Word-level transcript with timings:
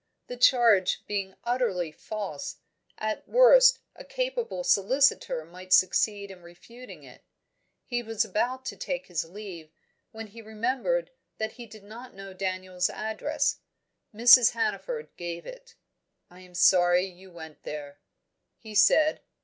The 0.25 0.35
charge 0.35 1.05
being 1.05 1.35
utterly 1.43 1.91
false, 1.91 2.55
at 2.97 3.29
worst 3.29 3.81
a 3.95 4.03
capable 4.03 4.63
solicitor 4.63 5.45
might 5.45 5.71
succeed 5.73 6.31
in 6.31 6.41
refuting 6.41 7.03
it. 7.03 7.21
He 7.85 8.01
was 8.01 8.25
about 8.25 8.65
to 8.65 8.75
take 8.75 9.05
his 9.05 9.25
leave, 9.25 9.69
when 10.11 10.25
he 10.25 10.41
remembered 10.41 11.11
that 11.37 11.51
he 11.51 11.67
did 11.67 11.83
not 11.83 12.15
know 12.15 12.33
Daniel's 12.33 12.89
address: 12.89 13.59
Mrs. 14.11 14.53
Hannaford 14.53 15.15
gave 15.17 15.45
it. 15.45 15.75
"I 16.31 16.39
am 16.39 16.55
sorry 16.55 17.05
you 17.05 17.29
went 17.29 17.61
there," 17.61 17.99
he 18.57 18.73
said. 18.73 19.21